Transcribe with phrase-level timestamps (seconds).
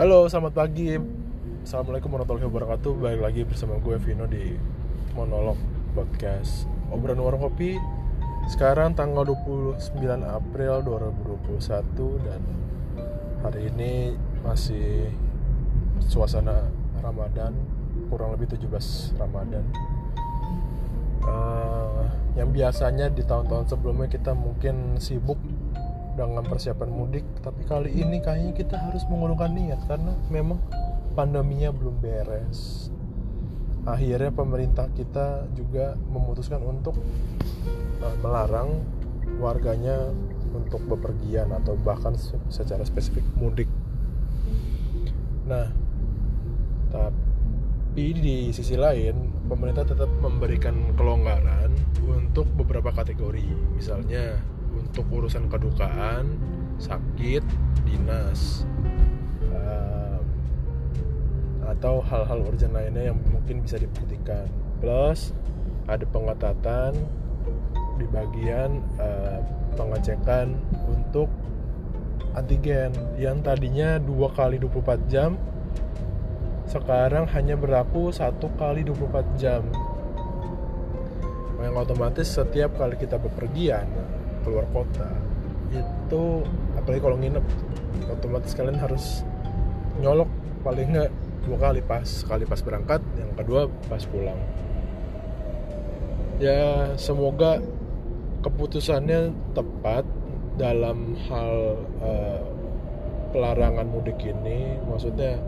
[0.00, 0.96] Halo, selamat pagi.
[1.60, 2.92] Assalamualaikum warahmatullahi wabarakatuh.
[3.04, 4.56] Balik lagi bersama gue Vino di
[5.12, 5.60] Monolog
[5.92, 7.76] Podcast Obrolan Warung Kopi.
[8.48, 9.76] Sekarang tanggal 29
[10.24, 12.40] April 2021 dan
[13.44, 15.12] hari ini masih
[16.00, 16.64] suasana
[17.04, 17.52] Ramadan,
[18.08, 19.68] kurang lebih 17 Ramadan.
[21.28, 22.08] Uh,
[22.40, 25.36] yang biasanya di tahun-tahun sebelumnya kita mungkin sibuk
[26.28, 30.60] dengan persiapan mudik tapi kali ini kayaknya kita harus mengurungkan niat karena memang
[31.16, 32.92] pandeminya belum beres.
[33.88, 37.00] Akhirnya pemerintah kita juga memutuskan untuk
[38.04, 38.84] uh, melarang
[39.40, 40.12] warganya
[40.52, 42.12] untuk bepergian atau bahkan
[42.52, 43.70] secara spesifik mudik.
[45.48, 45.72] Nah
[46.92, 51.72] tapi di sisi lain pemerintah tetap memberikan kelonggaran
[52.04, 53.46] untuk beberapa kategori.
[53.74, 56.38] Misalnya untuk urusan kedukaan
[56.80, 57.44] sakit
[57.84, 58.64] dinas
[59.52, 60.18] uh,
[61.68, 64.48] atau hal-hal urgent lainnya yang mungkin bisa dibuktikan.
[64.80, 65.36] Plus
[65.86, 66.96] ada pengetatan
[68.00, 69.44] di bagian uh,
[69.76, 70.56] pengecekan
[70.88, 71.28] untuk
[72.32, 75.36] antigen yang tadinya dua kali 24 jam
[76.70, 79.66] sekarang hanya berlaku satu kali 24 jam.
[81.58, 83.84] Yang otomatis setiap kali kita bepergian
[84.42, 85.10] keluar kota
[85.70, 86.24] itu
[86.74, 87.46] apalagi kalau nginep
[88.10, 89.22] otomatis kalian harus
[90.02, 90.26] nyolok
[90.66, 91.10] paling nggak
[91.46, 94.36] dua kali pas sekali pas berangkat yang kedua pas pulang.
[96.40, 97.60] Ya semoga
[98.40, 100.08] keputusannya tepat
[100.56, 102.42] dalam hal uh,
[103.32, 104.80] pelarangan mudik ini.
[104.88, 105.40] Maksudnya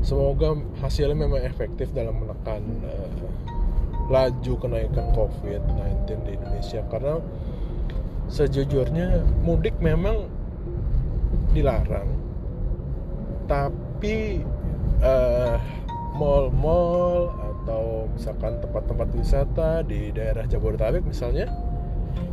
[0.00, 3.10] semoga hasilnya memang efektif dalam menekan uh,
[4.10, 6.82] laju kenaikan COVID-19 di Indonesia.
[6.90, 7.22] Karena
[8.26, 10.26] sejujurnya mudik memang
[11.54, 12.10] dilarang.
[13.46, 14.42] Tapi
[15.02, 15.56] uh,
[16.18, 21.46] mall-mall atau misalkan tempat-tempat wisata di daerah Jabodetabek misalnya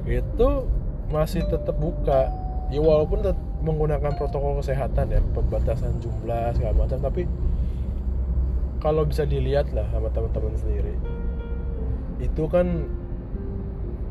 [0.09, 0.65] itu
[1.13, 2.33] masih tetap buka.
[2.67, 3.23] Ya walaupun
[3.63, 7.25] menggunakan protokol kesehatan ya pembatasan jumlah segala macam tapi
[8.77, 10.93] kalau bisa dilihat lah sama teman-teman sendiri
[12.17, 12.89] itu kan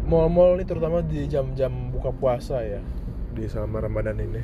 [0.06, 2.80] mall-mall ini terutama di jam-jam buka puasa ya
[3.34, 4.42] di selama Ramadan ini.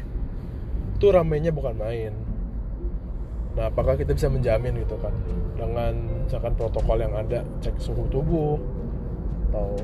[0.99, 2.13] Itu ramainya bukan main.
[3.55, 5.15] Nah apakah kita bisa menjamin gitu kan?
[5.55, 8.59] Dengan misalkan protokol yang ada cek suhu tubuh
[9.53, 9.77] atau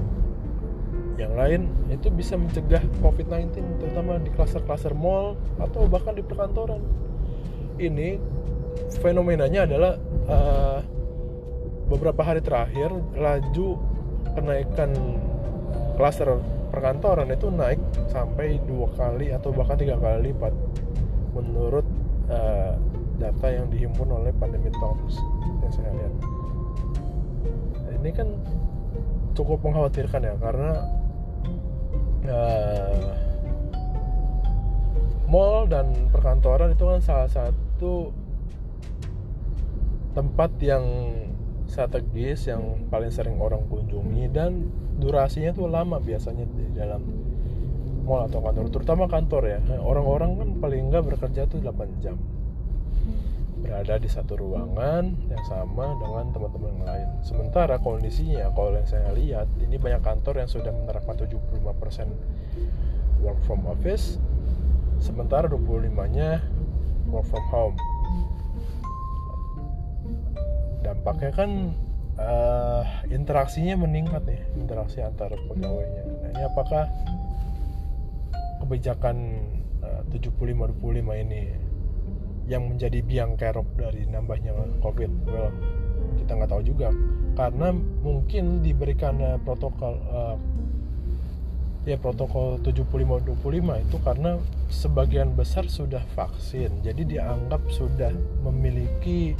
[1.18, 6.78] yang lain itu bisa mencegah COVID-19 terutama di klaster-klaster mall atau bahkan di perkantoran.
[7.78, 8.18] Ini
[9.02, 9.92] fenomenanya adalah
[10.30, 10.78] uh,
[11.88, 13.68] beberapa hari terakhir laju
[14.36, 14.92] kenaikan
[15.96, 16.36] klaster
[16.68, 17.80] perkantoran itu naik
[18.12, 20.52] sampai dua kali atau bahkan tiga kali lipat
[21.32, 21.84] menurut
[22.28, 22.76] uh,
[23.18, 25.18] data yang dihimpun oleh Pandemic Talks
[25.64, 26.14] yang saya lihat.
[27.98, 28.28] Ini kan
[29.34, 30.70] cukup mengkhawatirkan ya karena
[32.30, 33.10] uh,
[35.26, 38.14] mall dan perkantoran itu kan salah satu
[40.14, 40.84] tempat yang
[41.68, 47.04] strategis yang paling sering orang kunjungi dan durasinya tuh lama biasanya di dalam
[48.08, 49.58] mall atau kantor terutama kantor ya.
[49.78, 52.16] Orang-orang kan paling nggak bekerja tuh 8 jam.
[53.58, 57.08] Berada di satu ruangan yang sama dengan teman-teman yang lain.
[57.20, 61.60] Sementara kondisinya kalau yang saya lihat ini banyak kantor yang sudah menerapkan 75%
[63.20, 64.16] work from office
[64.98, 66.42] sementara 25 nya
[67.10, 67.76] work from home
[70.88, 71.50] dampaknya kan
[72.16, 76.02] uh, interaksinya meningkat nih interaksi antar pegawainya.
[76.08, 76.88] Nah, ini apakah
[78.64, 79.16] kebijakan
[79.84, 81.42] uh, 75-25 ini
[82.48, 85.12] yang menjadi biang kerok dari nambahnya covid?
[85.28, 85.52] Well
[86.28, 86.88] kita nggak tahu juga.
[87.36, 87.70] Karena
[88.02, 90.36] mungkin diberikan uh, protokol uh,
[91.88, 94.36] ya protokol 75-25 itu karena
[94.68, 96.84] sebagian besar sudah vaksin.
[96.84, 98.12] Jadi dianggap sudah
[98.44, 99.32] memiliki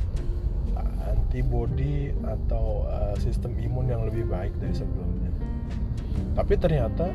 [1.29, 5.29] antibody atau uh, sistem imun yang lebih baik dari sebelumnya.
[6.33, 7.13] Tapi ternyata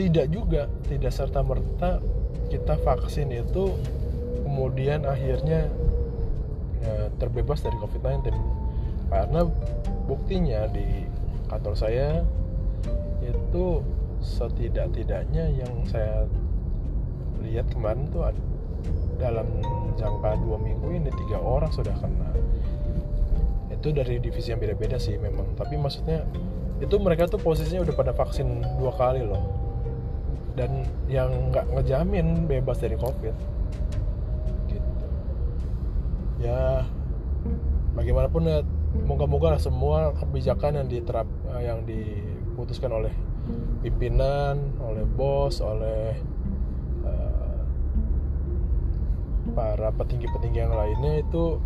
[0.00, 2.00] tidak juga, tidak serta merta
[2.48, 3.76] kita vaksin itu
[4.48, 5.68] kemudian akhirnya
[6.80, 8.32] ya, terbebas dari COVID-19
[9.12, 9.40] karena
[10.08, 11.04] buktinya di
[11.52, 12.24] kantor saya
[13.20, 13.84] itu
[14.24, 16.24] setidak-tidaknya yang saya
[17.44, 18.32] lihat kemarin tuh
[19.20, 19.46] dalam
[20.00, 22.30] jangka dua minggu ini tiga orang sudah kena
[23.76, 25.54] itu dari divisi yang beda-beda sih memang.
[25.54, 26.24] Tapi maksudnya
[26.80, 29.44] itu mereka tuh posisinya udah pada vaksin dua kali loh.
[30.56, 33.36] Dan yang nggak ngejamin bebas dari covid.
[36.40, 36.84] Ya
[37.96, 38.60] bagaimanapun ya
[39.04, 43.12] moga-moga lah semua kebijakan yang diterap eh, yang diputuskan oleh
[43.80, 46.18] pimpinan oleh bos oleh
[47.06, 47.62] uh,
[49.54, 51.62] para petinggi-petinggi yang lainnya itu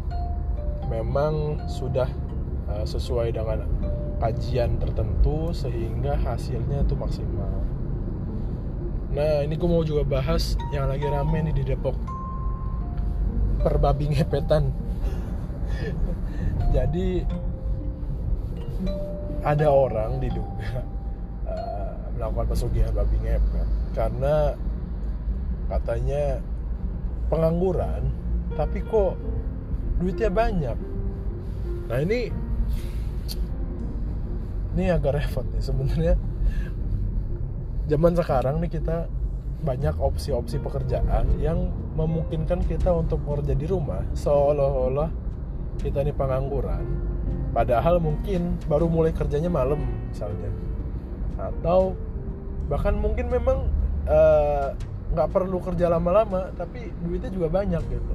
[0.90, 2.10] memang sudah
[2.66, 3.62] uh, sesuai dengan
[4.18, 7.62] kajian tertentu sehingga hasilnya itu maksimal.
[9.14, 11.96] Nah ini gue mau juga bahas yang lagi rame nih di Depok
[13.62, 14.74] perbabi ngepetan.
[16.76, 17.24] Jadi
[19.40, 20.84] ada orang diduga
[21.48, 24.52] uh, melakukan pesugihan babi ngepet karena
[25.72, 26.44] katanya
[27.32, 28.12] pengangguran
[28.58, 29.16] tapi kok
[30.00, 30.78] duitnya banyak.
[31.92, 32.32] Nah ini
[34.74, 36.14] ini agak repot nih sebenarnya.
[37.92, 39.10] Zaman sekarang nih kita
[39.60, 41.68] banyak opsi-opsi pekerjaan yang
[42.00, 45.12] memungkinkan kita untuk bekerja di rumah seolah-olah
[45.84, 46.80] kita ini pengangguran.
[47.52, 50.48] Padahal mungkin baru mulai kerjanya malam misalnya.
[51.36, 51.98] Atau
[52.70, 53.66] bahkan mungkin memang
[54.06, 54.68] eh,
[55.10, 58.14] nggak uh, perlu kerja lama-lama tapi duitnya juga banyak gitu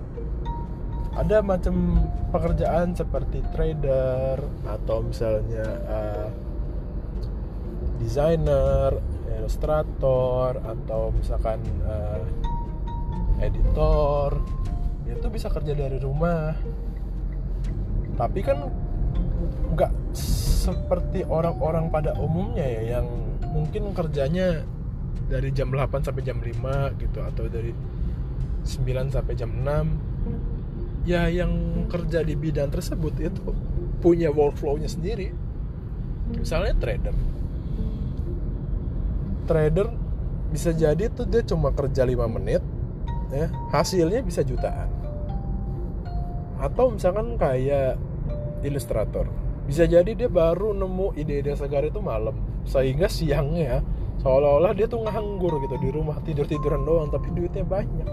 [1.15, 2.03] ada macam
[2.35, 4.35] pekerjaan seperti trader
[4.67, 6.27] atau misalnya uh,
[8.03, 8.99] desainer,
[9.39, 12.19] ilustrator atau misalkan uh,
[13.39, 14.43] editor.
[15.07, 16.51] Itu bisa kerja dari rumah.
[18.19, 18.67] Tapi kan
[19.71, 23.07] nggak seperti orang-orang pada umumnya ya yang
[23.55, 24.67] mungkin kerjanya
[25.31, 27.71] dari jam 8 sampai jam 5 gitu atau dari
[28.65, 30.54] 9 sampai jam 6
[31.05, 33.53] ya yang kerja di bidang tersebut itu
[34.01, 35.31] punya workflow-nya sendiri.
[36.33, 37.15] Misalnya trader.
[39.45, 39.87] Trader
[40.49, 42.65] bisa jadi tuh dia cuma kerja 5 menit
[43.29, 44.89] ya hasilnya bisa jutaan.
[46.57, 48.01] Atau misalkan kayak
[48.65, 49.29] ilustrator.
[49.65, 52.33] Bisa jadi dia baru nemu ide-ide segar itu malam
[52.65, 53.85] sehingga siangnya
[54.25, 58.09] seolah-olah dia tuh nganggur gitu di rumah tidur-tiduran doang tapi duitnya banyak.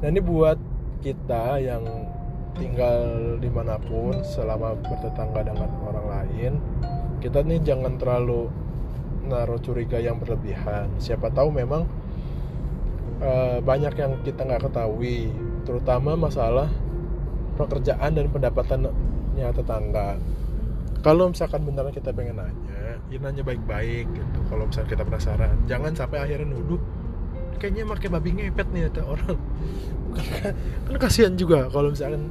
[0.00, 0.56] Nah ini buat
[1.00, 1.82] kita yang
[2.54, 6.52] tinggal di mana pun selama bertetangga dengan orang lain
[7.18, 8.52] kita nih jangan terlalu
[9.24, 10.92] naruh curiga yang berlebihan.
[11.00, 11.88] Siapa tahu memang
[13.24, 15.32] uh, banyak yang kita nggak ketahui
[15.64, 16.68] terutama masalah
[17.56, 20.20] pekerjaan dan pendapatannya tetangga.
[21.00, 24.38] Kalau misalkan beneran kita pengen nanya ya nanya baik-baik gitu.
[24.52, 26.80] Kalau misalnya kita penasaran jangan sampai akhirnya nuduh
[27.58, 29.38] kayaknya pakai babi ngepet nih ada orang.
[30.86, 32.30] Kan, kasihan juga kalau misalkan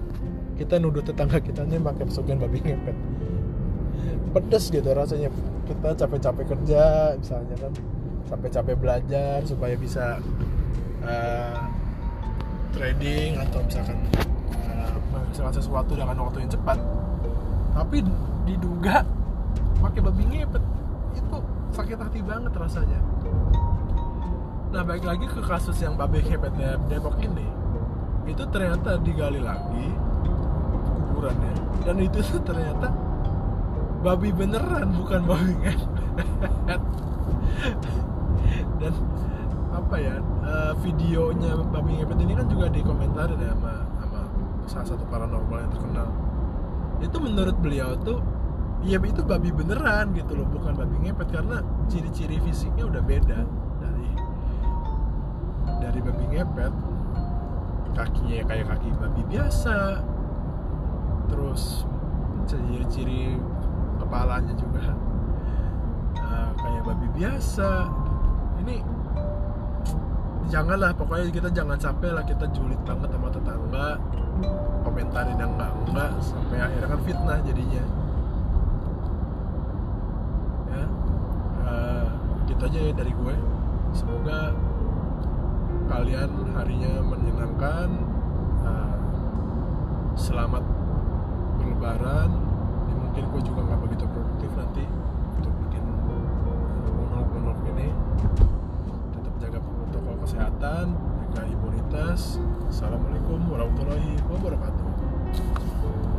[0.56, 2.98] kita nuduh tetangga kita nih pakai pesugihan babi ngepet.
[4.34, 5.30] Pedes gitu rasanya.
[5.64, 6.84] Kita capek-capek kerja
[7.20, 7.74] misalnya kan.
[8.28, 10.18] Sampai capek belajar supaya bisa
[11.06, 11.60] uh,
[12.74, 14.00] trading atau misalkan
[14.72, 16.80] uh, sesuatu dengan waktu yang cepat.
[17.76, 17.98] Tapi
[18.48, 19.04] diduga
[19.84, 20.64] pakai babi ngepet
[21.14, 21.38] itu
[21.76, 23.13] sakit hati banget rasanya
[24.74, 27.46] nah baik lagi ke kasus yang babi ngepetnya Depok ini.
[28.26, 29.94] Itu ternyata digali lagi
[31.14, 31.54] kuburannya
[31.86, 32.90] dan itu tuh ternyata
[34.02, 36.82] babi beneran bukan babi ngepet
[38.82, 38.94] dan
[39.74, 44.20] apa ya uh, videonya babi ngepet ini kan juga dikomentarin ya sama sama
[44.66, 46.10] salah satu paranormal yang terkenal.
[46.98, 48.20] Itu menurut beliau tuh
[48.84, 51.30] ya itu babi beneran gitu loh bukan babi ngepet.
[51.30, 53.40] Karena ciri-ciri fisiknya udah beda
[55.94, 56.74] dari babi ngepet.
[57.94, 60.02] Kakinya ya kayak kaki babi biasa.
[61.30, 61.86] Terus
[62.50, 63.38] ciri-ciri
[64.02, 64.98] kepalanya juga
[66.18, 67.70] uh, kayak babi biasa.
[68.66, 68.76] Ini
[70.50, 74.02] janganlah pokoknya kita jangan sampai lah kita julid banget sama tetangga.
[74.82, 77.84] Komentarin yang enggak enggak sampai akhirnya kan fitnah jadinya.
[80.74, 80.86] Ya.
[81.62, 82.06] Uh,
[82.50, 83.36] gitu aja ya dari gue.
[83.94, 84.58] Semoga
[85.94, 87.90] kalian harinya menyenangkan
[88.66, 88.98] uh,
[90.18, 90.66] selamat
[91.62, 92.34] berlebaran.
[92.90, 94.86] Ya, mungkin gue juga nggak begitu produktif nanti
[95.38, 95.86] untuk bikin
[96.98, 97.94] monolog-monolog ini.
[99.14, 100.98] Tetap jaga protokol kesehatan
[101.30, 102.42] jaga imunitas.
[102.74, 106.13] Assalamualaikum warahmatullahi wabarakatuh